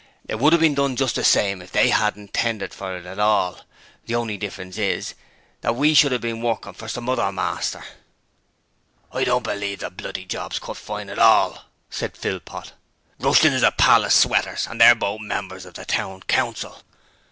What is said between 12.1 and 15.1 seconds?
Philpot. 'Rushton is a pal of Sweater's and they're